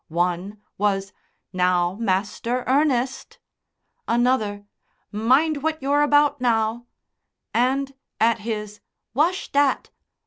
One 0.07 0.59
was, 0.79 1.13
"Now, 1.53 1.93
Master 1.93 2.63
Ernest!" 2.65 3.37
Another: 4.07 4.65
"Mind 5.11 5.61
what 5.61 5.79
you're 5.79 6.01
about 6.01 6.41
now!" 6.41 6.87
And, 7.53 7.93
at 8.19 8.39
his 8.39 8.81
"Wash 9.13 9.51
dat!" 9.51 9.91